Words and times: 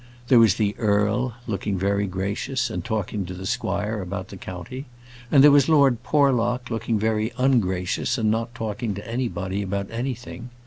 There 0.29 0.39
was 0.39 0.55
the 0.55 0.75
earl, 0.79 1.35
looking 1.45 1.77
very 1.77 2.07
gracious, 2.07 2.71
and 2.71 2.83
talking 2.83 3.23
to 3.27 3.35
the 3.35 3.45
squire 3.45 4.01
about 4.01 4.29
the 4.29 4.35
county. 4.37 4.87
And 5.29 5.43
there 5.43 5.51
was 5.51 5.69
Lord 5.69 6.01
Porlock, 6.01 6.71
looking 6.71 6.97
very 6.97 7.31
ungracious, 7.37 8.17
and 8.17 8.31
not 8.31 8.55
talking 8.55 8.95
to 8.95 9.07
anybody 9.07 9.61
about 9.61 9.91
anything. 9.91 10.49